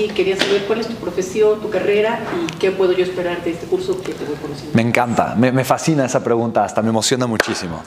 [0.00, 3.50] Y quería saber cuál es tu profesión, tu carrera y qué puedo yo esperar de
[3.50, 4.72] este curso que te voy conociendo.
[4.74, 7.80] Me encanta, me, me fascina esa pregunta, hasta me emociona muchísimo.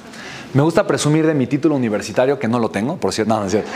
[0.53, 3.33] Me gusta presumir de mi título universitario, que no lo tengo, por cierto.
[3.33, 3.69] No, no es cierto.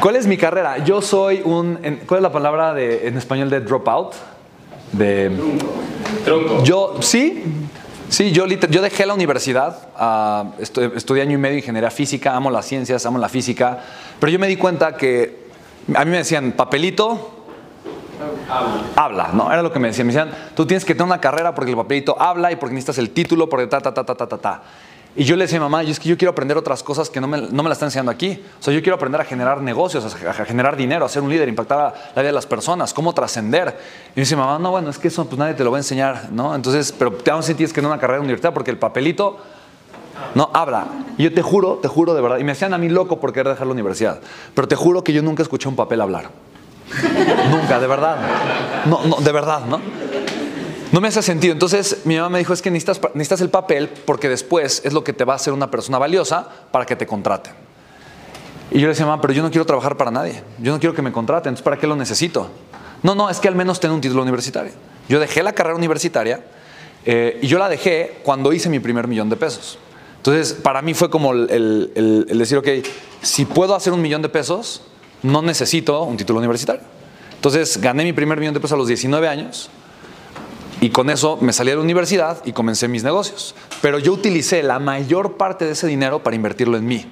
[0.00, 0.78] ¿Cuál es mi carrera?
[0.84, 1.78] Yo soy un...
[2.06, 4.14] ¿Cuál es la palabra de, en español de dropout?
[4.92, 5.30] De...
[6.24, 6.64] Tronco.
[6.64, 7.44] Yo, sí,
[8.08, 9.88] sí, yo, yo dejé la universidad,
[10.60, 13.78] estu- estudié año y medio ingeniería física, amo las ciencias, amo la física,
[14.18, 15.42] pero yo me di cuenta que
[15.94, 17.41] a mí me decían, papelito,
[18.96, 19.52] habla, ¿no?
[19.52, 20.06] Era lo que me decían.
[20.06, 22.98] Me decían, tú tienes que tener una carrera porque el papelito habla y porque necesitas
[22.98, 24.62] el título, porque ta, ta, ta, ta, ta, ta.
[25.14, 27.28] Y yo le decía mamá, yo es que yo quiero aprender otras cosas que no
[27.28, 28.42] me, no me las están enseñando aquí.
[28.58, 31.48] O sea, yo quiero aprender a generar negocios, a, generar dinero, a ser un líder,
[31.48, 33.78] impactar a la vida de las personas, cómo trascender.
[34.08, 35.80] Y me dice, mamá, no, bueno, es que eso pues nadie te lo va a
[35.80, 36.54] enseñar, ¿no?
[36.54, 39.38] Entonces, pero te vamos a tienes que tener una carrera universitaria porque el papelito
[40.34, 40.86] no habla.
[41.18, 43.34] Y yo te juro, te juro de verdad, y me hacían a mí loco por
[43.34, 44.20] querer dejar la universidad,
[44.54, 46.30] pero te juro que yo nunca escuché un papel hablar.
[47.50, 48.16] Nunca, de verdad.
[48.86, 49.80] No, no, de verdad, ¿no?
[50.92, 51.52] No me hace sentido.
[51.52, 55.02] Entonces mi mamá me dijo, es que necesitas, necesitas el papel porque después es lo
[55.02, 57.54] que te va a hacer una persona valiosa para que te contraten.
[58.70, 60.42] Y yo le decía, mamá, pero yo no quiero trabajar para nadie.
[60.58, 61.50] Yo no quiero que me contraten.
[61.50, 62.48] Entonces, ¿para qué lo necesito?
[63.02, 64.72] No, no, es que al menos tenga un título universitario.
[65.08, 66.44] Yo dejé la carrera universitaria
[67.04, 69.78] eh, y yo la dejé cuando hice mi primer millón de pesos.
[70.18, 72.68] Entonces, para mí fue como el- el- el decir, ok,
[73.22, 74.82] si puedo hacer un millón de pesos,
[75.22, 76.82] no necesito un título universitario.
[77.42, 79.68] Entonces, gané mi primer millón de pesos a los 19 años.
[80.80, 83.56] Y con eso me salí de la universidad y comencé mis negocios.
[83.80, 87.04] Pero yo utilicé la mayor parte de ese dinero para invertirlo en mí.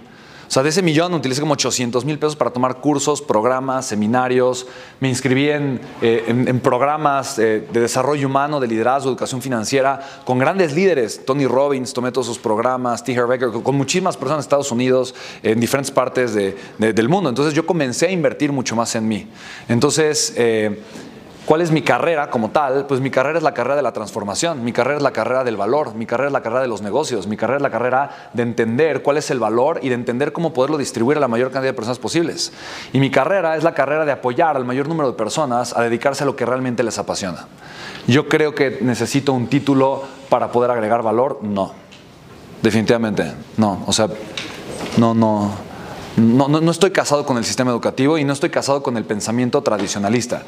[0.51, 4.67] O sea, de ese millón utilicé como 800 mil pesos para tomar cursos, programas, seminarios.
[4.99, 10.41] Me inscribí en, eh, en- programas eh, de desarrollo humano, de liderazgo, educación financiera, con
[10.41, 11.25] grandes líderes.
[11.25, 13.13] Tony Robbins, tomé todos sus programas, T.
[13.13, 17.29] Eker, con, con muchísimas personas en Estados Unidos, en diferentes partes de- del mundo.
[17.29, 19.29] Entonces yo comencé a invertir mucho más en mí.
[19.69, 20.35] Entonces...
[20.37, 20.81] eh,
[21.47, 22.87] ¿Cuál es mi carrera como tal?
[22.87, 25.57] Pues mi carrera es la carrera de la transformación, mi carrera es la carrera del
[25.57, 28.43] valor, mi carrera es la carrera de los negocios, mi carrera es la carrera de
[28.43, 31.73] entender cuál es el valor y de entender cómo poderlo distribuir a la mayor cantidad
[31.73, 32.53] de personas posibles.
[32.93, 36.23] Y mi carrera es la carrera de apoyar al mayor número de personas a dedicarse
[36.23, 37.47] a lo que realmente les apasiona.
[38.07, 41.73] Yo creo que necesito un título para poder agregar valor, no.
[42.63, 43.83] Definitivamente, no.
[43.87, 44.09] O sea,
[44.99, 45.51] no, no,
[46.17, 49.05] no, no, no estoy casado con el sistema educativo y no estoy casado con el
[49.05, 50.43] pensamiento tradicionalista.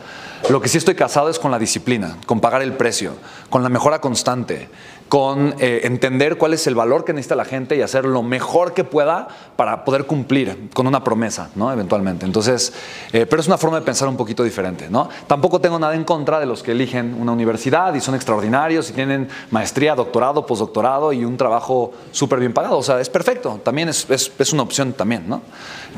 [0.50, 3.12] Lo que sí estoy casado es con la disciplina, con pagar el precio,
[3.48, 4.68] con la mejora constante,
[5.08, 8.72] con eh, entender cuál es el valor que necesita la gente y hacer lo mejor
[8.72, 11.70] que pueda para poder cumplir con una promesa, ¿no?
[11.70, 12.24] Eventualmente.
[12.26, 12.72] Entonces,
[13.12, 15.08] eh, pero es una forma de pensar un poquito diferente, ¿no?
[15.26, 18.94] Tampoco tengo nada en contra de los que eligen una universidad y son extraordinarios y
[18.94, 22.78] tienen maestría, doctorado, postdoctorado y un trabajo súper bien pagado.
[22.78, 23.60] O sea, es perfecto.
[23.62, 25.42] También es, es- es una opción también, ¿no?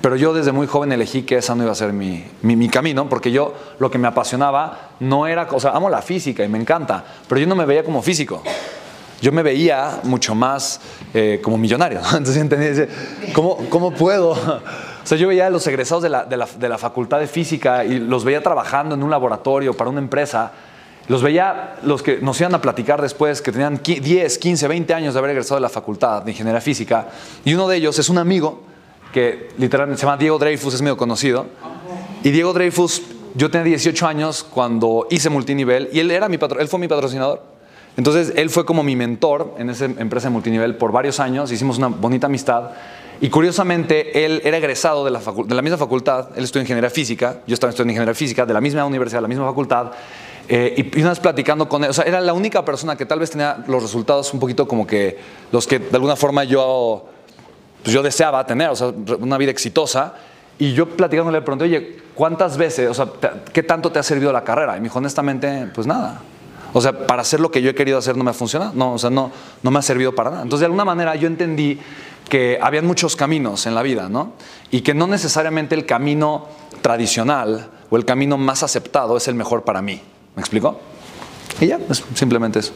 [0.00, 2.68] Pero yo desde muy joven elegí que esa no iba a ser mi, mi, mi
[2.68, 6.48] camino porque yo lo que me apasionaba no era, o sea, amo la física y
[6.48, 8.42] me encanta, pero yo no me veía como físico
[9.20, 10.80] yo me veía mucho más
[11.14, 11.98] eh, como millonario.
[12.12, 12.82] Entonces entendí,
[13.32, 14.32] ¿cómo, ¿cómo puedo?
[15.02, 17.26] O sea, yo veía a los egresados de la, de, la, de la Facultad de
[17.26, 20.50] Física y los veía trabajando en un laboratorio para una empresa.
[21.08, 24.94] Los veía los que nos iban a platicar después, que tenían qui- 10, 15, 20
[24.94, 27.08] años de haber egresado de la Facultad de Ingeniería Física.
[27.44, 28.62] Y uno de ellos es un amigo
[29.14, 31.46] que literalmente se llama Diego Dreyfus, es medio conocido.
[32.24, 33.00] Y Diego Dreyfus,
[33.36, 36.88] yo tenía 18 años cuando hice multinivel y él, era mi patro- él fue mi
[36.88, 37.40] patrocinador.
[37.96, 41.78] Entonces, él fue como mi mentor en esa empresa de multinivel por varios años, hicimos
[41.78, 42.70] una bonita amistad.
[43.20, 47.36] Y curiosamente, él era egresado de la, de la misma facultad, él estudió ingeniería física,
[47.46, 49.92] yo estaba estudiando ingeniería física, de la misma universidad, de la misma facultad,
[50.48, 53.20] eh, y una vez platicando con él, o sea, era la única persona que tal
[53.20, 55.16] vez tenía los resultados un poquito como que
[55.52, 57.06] los que de alguna forma yo,
[57.84, 58.88] pues yo deseaba tener, o sea,
[59.20, 60.14] una vida exitosa.
[60.58, 63.06] Y yo platicándole le pregunté, oye, ¿cuántas veces, o sea,
[63.52, 64.76] qué tanto te ha servido la carrera?
[64.76, 66.20] Y me dijo, honestamente, pues nada.
[66.72, 68.94] O sea, para hacer lo que yo he querido hacer no me ha funcionado, no,
[68.94, 69.30] o sea, no,
[69.62, 70.42] no me ha servido para nada.
[70.42, 71.78] Entonces, de alguna manera yo entendí
[72.28, 74.32] que habían muchos caminos en la vida, ¿no?
[74.70, 76.48] Y que no necesariamente el camino
[76.82, 80.00] tradicional o el camino más aceptado es el mejor para mí.
[80.34, 80.80] ¿Me explico?
[81.60, 82.72] Y ya, es simplemente eso.